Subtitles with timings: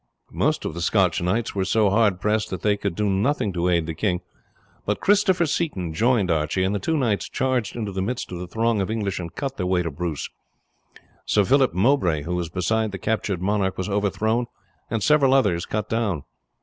[0.33, 3.69] Most of the Scotch knights were so hardly pressed that they could do nothing to
[3.69, 4.21] aid the king;
[4.83, 8.47] but Christopher Seaton joined Archie, and the two knights charged into the midst of the
[8.47, 10.27] throng of English and cut their way to Bruce.
[11.27, 14.47] Sir Philip Mowbray, who was beside the captured monarch, was overthrown,
[14.89, 16.23] and several others cut down.